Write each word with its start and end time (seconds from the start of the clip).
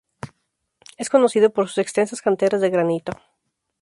Es 0.97 1.11
conocido 1.11 1.51
por 1.51 1.69
su 1.69 1.79
extensas 1.79 2.23
canteras 2.23 2.59
de 2.61 2.71
granito. 2.71 3.11